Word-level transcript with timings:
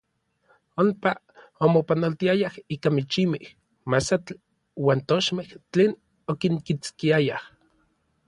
Onpa 0.83 1.11
omopanoltiayaj 1.65 2.55
ika 2.75 2.89
michimej, 2.95 3.45
masatl 3.91 4.33
uan 4.83 4.99
tochmej 5.09 5.49
tlen 5.71 5.91
okinkitskiayaj. 6.31 7.41